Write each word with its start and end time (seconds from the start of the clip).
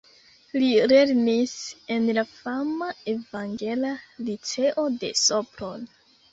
Li 0.61 0.69
lernis 0.91 1.53
en 1.97 2.09
la 2.19 2.25
fama 2.31 2.89
Evangela 3.15 3.95
Liceo 4.25 4.89
de 5.07 5.15
Sopron. 5.25 5.91